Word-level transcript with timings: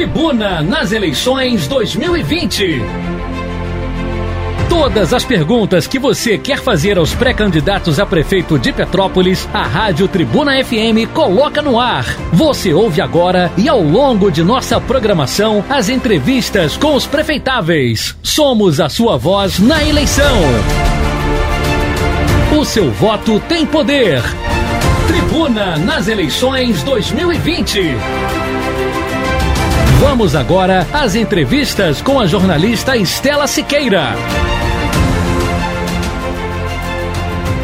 Tribuna 0.00 0.62
nas 0.62 0.92
eleições 0.92 1.68
2020. 1.68 2.80
Todas 4.66 5.12
as 5.12 5.26
perguntas 5.26 5.86
que 5.86 5.98
você 5.98 6.38
quer 6.38 6.58
fazer 6.58 6.96
aos 6.96 7.14
pré-candidatos 7.14 8.00
a 8.00 8.06
prefeito 8.06 8.58
de 8.58 8.72
Petrópolis, 8.72 9.46
a 9.52 9.62
Rádio 9.62 10.08
Tribuna 10.08 10.52
FM 10.64 11.06
coloca 11.12 11.60
no 11.60 11.78
ar. 11.78 12.06
Você 12.32 12.72
ouve 12.72 13.02
agora 13.02 13.52
e 13.58 13.68
ao 13.68 13.82
longo 13.82 14.30
de 14.30 14.42
nossa 14.42 14.80
programação 14.80 15.62
as 15.68 15.90
entrevistas 15.90 16.78
com 16.78 16.94
os 16.94 17.06
prefeitáveis. 17.06 18.16
Somos 18.22 18.80
a 18.80 18.88
sua 18.88 19.18
voz 19.18 19.58
na 19.58 19.84
eleição. 19.84 20.38
O 22.58 22.64
seu 22.64 22.90
voto 22.90 23.38
tem 23.40 23.66
poder. 23.66 24.22
Tribuna 25.06 25.76
nas 25.76 26.08
eleições 26.08 26.82
2020. 26.84 27.96
Vamos 30.00 30.34
agora 30.34 30.86
às 30.94 31.14
entrevistas 31.14 32.00
com 32.00 32.18
a 32.18 32.26
jornalista 32.26 32.96
Estela 32.96 33.46
Siqueira. 33.46 34.14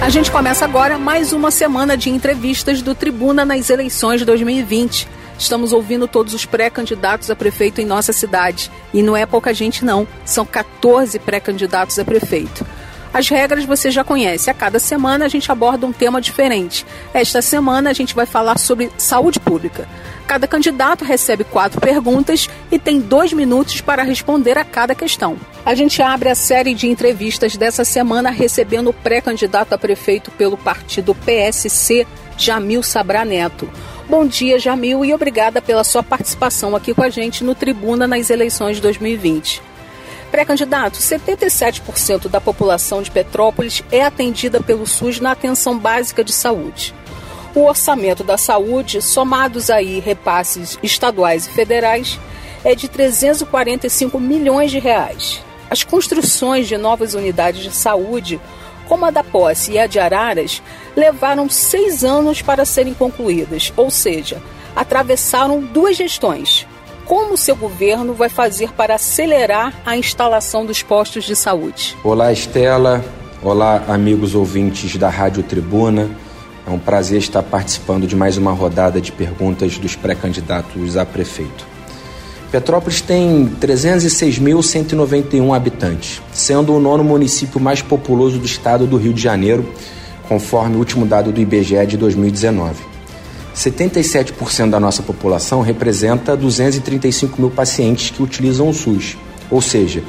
A 0.03 0.11
gente 0.11 0.31
começa 0.31 0.63
agora 0.63 0.99
mais 0.99 1.33
uma 1.33 1.51
semana 1.51 1.97
de 1.97 2.11
entrevistas 2.11 2.83
do 2.83 2.95
Tribuna 2.95 3.47
nas 3.47 3.71
eleições 3.71 4.21
de 4.21 4.27
2020. 4.27 5.09
Estamos 5.39 5.73
ouvindo 5.73 6.07
todos 6.07 6.35
os 6.35 6.45
pré-candidatos 6.45 7.30
a 7.30 7.35
prefeito 7.35 7.80
em 7.80 7.87
nossa 7.87 8.13
cidade. 8.13 8.71
E 8.93 9.03
não 9.03 9.16
é 9.16 9.25
pouca 9.25 9.55
gente, 9.55 9.83
não. 9.83 10.07
São 10.23 10.45
14 10.45 11.19
pré-candidatos 11.19 11.99
a 11.99 12.05
prefeito. 12.05 12.66
As 13.15 13.30
regras 13.30 13.65
você 13.65 13.91
já 13.91 14.05
conhece. 14.05 14.51
A 14.51 14.55
cada 14.55 14.79
semana 14.79 15.25
a 15.25 15.29
gente 15.29 15.51
aborda 15.51 15.87
um 15.87 15.93
tema 15.93 16.21
diferente. 16.21 16.85
Esta 17.15 17.41
semana 17.41 17.89
a 17.89 17.95
gente 17.95 18.15
vai 18.15 18.27
falar 18.27 18.59
sobre 18.59 18.91
saúde 18.99 19.41
pública. 19.41 19.89
Cada 20.27 20.48
candidato 20.48 21.05
recebe 21.05 21.45
quatro 21.45 21.80
perguntas 21.80 22.48
e 22.71 22.79
tem 22.80 23.01
dois 23.01 23.32
minutos 23.32 23.80
para 23.80 24.02
responder 24.02 24.59
a 24.59 24.65
cada 24.65 24.93
questão. 24.93 25.37
A 25.65 25.73
gente 25.74 26.02
abre 26.02 26.29
a 26.29 26.35
série 26.35 26.74
de 26.74 26.88
entrevistas 26.88 27.57
dessa 27.57 27.85
semana 27.85 28.30
recebendo 28.30 28.91
o 28.91 28.93
pré-candidato 28.93 29.73
a 29.73 29.79
prefeito 29.79 30.32
pelo 30.32 30.57
partido 30.57 31.15
PSC, 31.15 32.04
Jamil 32.37 32.82
Sabra 32.82 33.24
Neto. 33.24 33.71
Bom 34.09 34.27
dia, 34.27 34.59
Jamil, 34.59 35.04
e 35.04 35.15
obrigada 35.15 35.63
pela 35.63 35.85
sua 35.85 36.02
participação 36.02 36.74
aqui 36.74 36.93
com 36.93 37.02
a 37.02 37.09
gente 37.09 37.45
no 37.45 37.54
Tribuna 37.54 38.07
nas 38.09 38.29
eleições 38.29 38.77
de 38.77 38.82
2020. 38.82 39.63
Pré-candidato, 40.32 40.99
77% 40.99 42.29
da 42.29 42.41
população 42.41 43.01
de 43.01 43.13
Petrópolis 43.13 43.82
é 43.93 44.02
atendida 44.02 44.60
pelo 44.60 44.88
SUS 44.88 45.21
na 45.21 45.30
atenção 45.30 45.79
básica 45.79 46.24
de 46.24 46.32
saúde 46.32 46.93
o 47.57 47.65
orçamento 47.65 48.23
da 48.23 48.37
saúde, 48.37 49.01
somados 49.01 49.71
aí 49.71 49.99
repasses 49.99 50.79
estaduais 50.82 51.46
e 51.46 51.51
federais, 51.51 52.21
é 52.63 52.74
de 52.74 52.87
345 52.87 54.21
milhões 54.21 54.71
de 54.71 54.79
reais. 54.79 55.43
As 55.71 55.82
construções 55.82 56.68
de 56.68 56.76
novas 56.76 57.15
unidades 57.15 57.63
de 57.63 57.71
saúde, 57.71 58.38
como 58.87 59.07
a 59.07 59.10
da 59.10 59.24
Posse 59.24 59.73
e 59.73 59.79
a 59.79 59.87
de 59.87 59.98
Araras, 59.98 60.63
levaram 60.95 61.48
seis 61.48 62.04
anos 62.04 62.43
para 62.43 62.66
serem 62.66 62.93
concluídas, 62.93 63.73
ou 63.74 63.91
seja, 63.91 64.41
atravessaram 64.76 65.60
duas 65.60 65.97
gestões. 65.97 66.66
Como 67.06 67.34
o 67.34 67.38
seu 67.38 67.56
governo 67.56 68.12
vai 68.12 68.28
fazer 68.28 68.72
para 68.72 68.97
acelerar 68.97 69.72
a 69.87 69.97
instalação 69.97 70.66
dos 70.66 70.82
postos 70.82 71.25
de 71.25 71.34
saúde? 71.34 71.97
Olá, 72.04 72.32
Estela. 72.32 73.03
Olá, 73.43 73.82
amigos 73.88 74.34
ouvintes 74.34 74.97
da 74.97 75.09
Rádio 75.09 75.43
Tribuna. 75.43 76.10
É 76.67 76.71
um 76.71 76.81
prazer 76.81 77.19
estar 77.19 77.45
participando 77.45 78.09
de 78.09 78.17
mais 78.17 78.37
uma 78.37 78.50
rodada 78.50 79.00
de 79.00 79.12
perguntas 79.12 79.78
dos 79.78 79.95
pré-candidatos 79.95 80.97
a 80.97 81.06
prefeito. 81.06 81.65
Petrópolis 82.50 83.00
tem 83.00 83.49
306.191 83.61 85.55
habitantes, 85.55 86.21
sendo 86.33 86.75
o 86.75 86.81
nono 86.81 87.05
município 87.05 87.60
mais 87.60 87.82
populoso 87.82 88.41
do 88.41 88.47
estado 88.47 88.84
do 88.84 88.97
Rio 88.97 89.12
de 89.12 89.22
Janeiro, 89.22 89.65
conforme 90.28 90.75
o 90.75 90.81
último 90.81 91.06
dado 91.06 91.31
do 91.31 91.41
IBGE 91.41 91.87
de 91.87 91.97
2019. 91.97 92.82
77% 93.55 94.69
da 94.69 94.81
nossa 94.81 95.05
população 95.05 95.60
representa 95.60 96.37
235 96.37 97.41
mil 97.41 97.50
pacientes 97.50 98.10
que 98.10 98.21
utilizam 98.21 98.69
o 98.69 98.75
SUS, 98.75 99.16
ou 99.49 99.62
seja, 99.62 100.03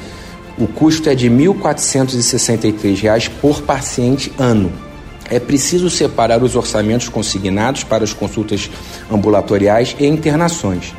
o 0.58 0.66
custo 0.66 1.08
é 1.08 1.14
de 1.14 1.28
R$ 1.28 1.36
1.463 1.36 3.30
por 3.40 3.62
paciente 3.62 4.32
ano 4.36 4.87
é 5.30 5.38
preciso 5.38 5.90
separar 5.90 6.42
os 6.42 6.56
orçamentos 6.56 7.08
consignados 7.08 7.84
para 7.84 8.04
as 8.04 8.12
consultas 8.12 8.70
ambulatoriais 9.10 9.94
e 9.98 10.06
internações. 10.06 10.94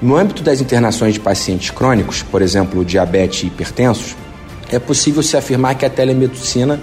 No 0.00 0.16
âmbito 0.16 0.42
das 0.42 0.60
internações 0.60 1.14
de 1.14 1.20
pacientes 1.20 1.70
crônicos, 1.70 2.22
por 2.22 2.42
exemplo, 2.42 2.84
diabetes 2.84 3.42
e 3.42 3.46
hipertensos, 3.46 4.14
é 4.70 4.78
possível 4.78 5.22
se 5.22 5.36
afirmar 5.36 5.74
que 5.76 5.86
a 5.86 5.90
telemedicina 5.90 6.80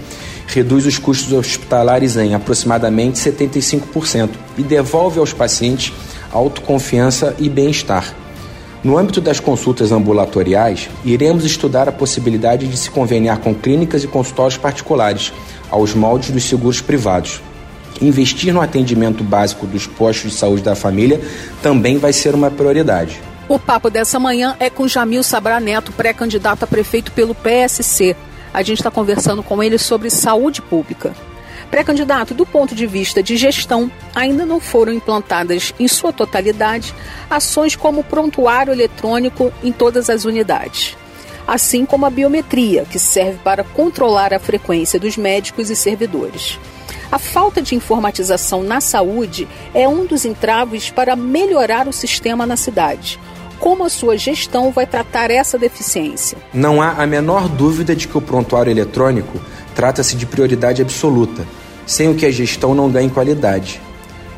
reduz 0.48 0.86
os 0.86 0.98
custos 0.98 1.32
hospitalares 1.32 2.16
em 2.18 2.34
aproximadamente 2.34 3.20
75% 3.20 4.30
e 4.58 4.64
devolve 4.64 5.20
aos 5.20 5.34
pacientes 5.34 5.94
autoconfiança 6.32 7.36
e 7.40 7.48
bem-estar. 7.50 8.23
No 8.84 8.98
âmbito 8.98 9.22
das 9.22 9.40
consultas 9.40 9.94
ambulatoriais, 9.94 10.90
iremos 11.06 11.46
estudar 11.46 11.88
a 11.88 11.92
possibilidade 11.92 12.68
de 12.68 12.76
se 12.76 12.92
conveniar 12.92 13.40
com 13.40 13.56
clínicas 13.56 14.04
e 14.04 14.08
consultórios 14.08 14.58
particulares 14.58 15.32
aos 15.72 15.94
moldes 15.94 16.32
dos 16.32 16.44
seguros 16.44 16.82
privados. 16.82 17.42
Investir 18.02 18.54
no 18.54 18.60
atendimento 18.60 19.24
básico 19.24 19.66
dos 19.66 19.88
postos 19.88 20.32
de 20.32 20.38
saúde 20.38 20.64
da 20.64 20.76
família 20.76 21.22
também 21.62 21.98
vai 21.98 22.12
ser 22.12 22.36
uma 22.36 22.52
prioridade. 22.52 23.22
O 23.48 23.58
papo 23.58 23.90
dessa 23.90 24.20
manhã 24.20 24.58
é 24.60 24.70
com 24.70 24.86
Jamil 24.86 25.24
Sabra 25.24 25.62
Neto, 25.62 25.94
pré-candidato 25.94 26.64
a 26.64 26.68
prefeito 26.68 27.14
pelo 27.14 27.34
PSC. 27.34 28.18
A 28.54 28.62
gente 28.64 28.80
está 28.80 28.92
conversando 28.92 29.42
com 29.42 29.64
ele 29.64 29.78
sobre 29.78 30.10
saúde 30.10 30.62
pública. 30.62 31.14
Pré-candidato, 31.74 32.36
do 32.36 32.46
ponto 32.46 32.76
de 32.76 32.86
vista 32.86 33.24
de 33.24 33.36
gestão, 33.36 33.92
ainda 34.14 34.46
não 34.46 34.60
foram 34.60 34.94
implantadas 34.94 35.74
em 35.80 35.88
sua 35.88 36.14
totalidade 36.14 36.94
ações 37.28 37.76
como 37.76 38.04
prontuário 38.04 38.72
eletrônico 38.72 39.52
em 39.64 39.72
todas 39.72 40.08
as 40.08 40.24
unidades 40.24 40.96
assim 41.48 41.86
como 41.86 42.06
a 42.06 42.10
biometria, 42.10 42.86
que 42.86 42.98
serve 42.98 43.38
para 43.44 43.66
controlar 43.66 44.34
a 44.34 44.40
frequência 44.40 44.98
dos 44.98 45.18
médicos 45.18 45.70
e 45.70 45.76
servidores. 45.76 46.58
A 47.12 47.20
falta 47.20 47.62
de 47.62 47.76
informatização 47.76 48.64
na 48.64 48.80
saúde 48.80 49.46
é 49.74 49.86
um 49.86 50.06
dos 50.06 50.24
entraves 50.24 50.90
para 50.90 51.18
melhorar 51.18 51.86
o 51.86 51.92
sistema 51.92 52.46
na 52.46 52.56
cidade. 52.56 53.20
Como 53.60 53.84
a 53.84 53.90
sua 53.90 54.18
gestão 54.18 54.72
vai 54.72 54.86
tratar 54.86 55.30
essa 55.30 55.58
deficiência? 55.58 56.38
Não 56.54 56.82
há 56.82 56.92
a 56.92 57.06
menor 57.06 57.50
dúvida 57.50 57.94
de 57.94 58.08
que 58.08 58.18
o 58.18 58.22
prontuário 58.22 58.72
eletrônico 58.72 59.42
trata-se 59.76 60.16
de 60.16 60.26
prioridade 60.26 60.82
absoluta, 60.82 61.46
sem 61.86 62.10
o 62.10 62.16
que 62.16 62.26
a 62.26 62.32
gestão 62.32 62.74
não 62.74 62.90
ganhe 62.90 63.10
qualidade. 63.10 63.82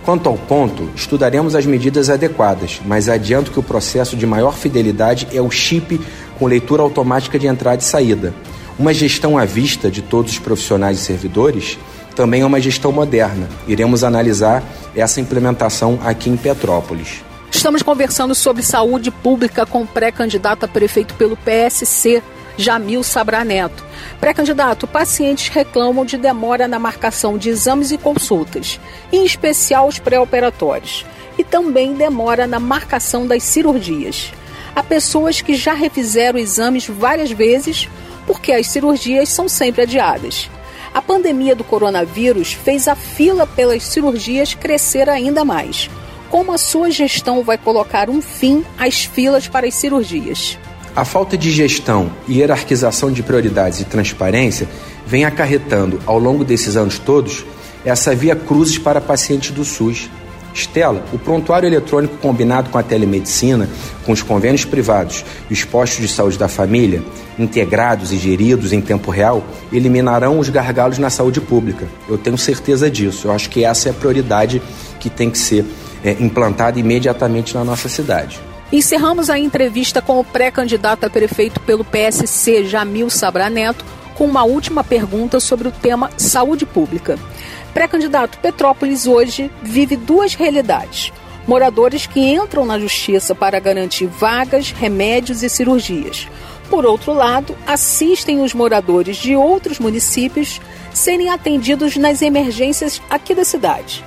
Quanto 0.03 0.29
ao 0.29 0.38
ponto, 0.38 0.89
estudaremos 0.95 1.56
as 1.56 1.66
medidas 1.66 2.09
adequadas, 2.09 2.79
mas 2.85 3.09
adianto 3.09 3.51
que 3.51 3.59
o 3.59 3.63
processo 3.63 4.16
de 4.16 4.28
maior 4.28 4.56
fidelidade 4.56 5.28
é 5.33 5.41
o 5.41 5.50
chip 5.50 6.00
com 6.38 6.45
leitura 6.45 6.84
automática 6.84 7.39
de 7.39 7.47
entrada 7.47 7.81
e 7.81 7.85
saída. 7.85 8.34
Uma 8.78 8.94
gestão 8.94 9.38
à 9.38 9.45
vista 9.45 9.89
de 9.89 10.01
todos 10.01 10.34
os 10.34 10.39
profissionais 10.39 11.00
e 11.00 11.01
servidores 11.01 11.79
também 12.16 12.41
é 12.41 12.45
uma 12.45 12.61
gestão 12.61 12.91
moderna. 12.91 13.50
Iremos 13.67 14.03
analisar 14.03 14.63
essa 14.95 15.19
implementação 15.19 16.00
aqui 16.03 16.29
em 16.29 16.38
Petrópolis. 16.38 17.23
Estamos 17.51 17.81
conversando 17.81 18.35
sobre 18.35 18.61
saúde 18.61 19.09
pública 19.09 19.66
com 19.66 19.81
o 19.81 19.88
pré-candidato 19.88 20.66
a 20.66 20.67
prefeito 20.67 21.13
pelo 21.16 21.38
PSC, 21.38 22.22
Jamil 22.57 23.03
Sabra 23.03 23.43
Neto. 23.43 23.83
Pré-candidato, 24.19 24.88
pacientes 24.88 25.49
reclamam 25.49 26.05
de 26.05 26.17
demora 26.17 26.67
na 26.67 26.79
marcação 26.79 27.38
de 27.38 27.49
exames 27.49 27.91
e 27.91 27.97
consultas, 27.97 28.79
em 29.11 29.25
especial 29.25 29.88
os 29.88 29.99
pré-operatórios, 29.99 31.05
e 31.38 31.43
também 31.43 31.93
demora 31.93 32.47
na 32.47 32.59
marcação 32.59 33.28
das 33.28 33.43
cirurgias. 33.43 34.31
Há 34.75 34.84
pessoas 34.84 35.41
que 35.41 35.55
já 35.55 35.73
refizeram 35.73 36.40
exames 36.40 36.87
várias 36.87 37.31
vezes 37.31 37.90
porque 38.25 38.52
as 38.52 38.67
cirurgias 38.67 39.29
são 39.29 39.47
sempre 39.47 39.84
adiadas. 39.84 40.49
A 40.93 41.01
pandemia 41.01 41.55
do 41.55 41.63
coronavírus 41.63 42.53
fez 42.53 42.87
a 42.87 42.96
fila 42.96 43.46
pelas 43.46 43.84
cirurgias 43.84 44.53
crescer 44.53 45.09
ainda 45.09 45.43
mais. 45.43 45.90
Como 46.29 46.51
a 46.51 46.58
sua 46.58 46.90
gestão 46.90 47.43
vai 47.43 47.58
colocar 47.58 48.09
um 48.09 48.22
fim 48.22 48.66
às 48.78 49.03
filas 49.05 49.47
para 49.47 49.67
as 49.67 49.75
cirurgias? 49.75 50.58
A 50.96 51.03
falta 51.03 51.38
de 51.38 51.52
gestão, 51.52 52.09
hierarquização 52.30 53.12
de 53.12 53.22
prioridades 53.22 53.82
e 53.82 53.86
transparência 53.86 54.68
vem 55.06 55.26
acarretando, 55.26 56.00
ao 56.06 56.18
longo 56.18 56.46
desses 56.46 56.78
anos 56.78 56.97
todos, 56.97 57.46
essa 57.84 58.16
via 58.16 58.36
cruzes 58.36 58.78
para 58.78 59.02
pacientes 59.02 59.52
do 59.52 59.66
SUS 59.66 60.09
Estela, 60.56 61.03
o 61.12 61.20
prontuário 61.20 61.68
eletrônico 61.68 62.16
combinado 62.18 62.70
com 62.70 62.78
a 62.78 62.84
telemedicina, 62.84 63.68
com 64.06 64.14
os 64.14 64.24
convênios 64.24 64.64
privados 64.64 65.26
e 65.50 65.53
os 65.53 65.66
postos 65.66 66.00
de 66.00 66.08
saúde 66.08 66.38
da 66.38 66.47
família, 66.47 67.03
integrados 67.38 68.14
e 68.14 68.18
geridos 68.18 68.72
em 68.72 68.80
tempo 68.80 69.12
real, 69.12 69.44
eliminarão 69.74 70.40
os 70.40 70.47
gargalos 70.47 70.97
na 70.97 71.09
saúde 71.09 71.42
pública. 71.42 71.90
Eu 72.08 72.18
tenho 72.18 72.38
certeza 72.38 72.90
disso. 72.90 73.28
Eu 73.28 73.34
acho 73.34 73.50
que 73.50 73.66
essa 73.66 73.90
é 73.90 73.92
a 73.92 73.94
prioridade 73.94 74.62
que 74.97 75.09
tem 75.09 75.30
que 75.30 75.38
ser 75.38 75.66
é, 76.02 76.12
implantada 76.22 76.80
imediatamente 76.80 77.53
na 77.53 77.66
nossa 77.66 77.90
cidade. 77.90 78.40
Encerramos 78.75 79.29
a 79.29 79.39
entrevista 79.39 80.01
com 80.01 80.19
o 80.19 80.23
pré-candidato 80.25 81.05
a 81.05 81.09
prefeito 81.09 81.61
pelo 81.61 81.85
PSC, 81.85 82.66
Jamil 82.66 83.09
Sabra 83.09 83.49
Neto, 83.49 83.85
com 84.16 84.25
uma 84.25 84.43
última 84.43 84.83
pergunta 84.83 85.39
sobre 85.39 85.69
o 85.69 85.72
tema 85.72 86.11
saúde 86.17 86.66
pública. 86.66 87.17
Pré-candidato, 87.73 88.37
Petrópolis 88.39 89.07
hoje 89.07 89.49
vive 89.63 89.95
duas 89.95 90.35
realidades. 90.35 91.13
Moradores 91.47 92.05
que 92.05 92.19
entram 92.19 92.66
na 92.66 92.77
justiça 92.77 93.33
para 93.33 93.61
garantir 93.61 94.07
vagas, 94.07 94.72
remédios 94.72 95.41
e 95.41 95.47
cirurgias. 95.47 96.27
Por 96.69 96.85
outro 96.85 97.13
lado, 97.13 97.55
assistem 97.66 98.41
os 98.41 98.53
moradores 98.53 99.16
de 99.16 99.37
outros 99.37 99.79
municípios 99.79 100.59
serem 100.93 101.29
atendidos 101.29 101.95
nas 101.95 102.22
emergências 102.22 103.01
aqui 103.09 103.33
da 103.33 103.45
cidade. 103.45 104.03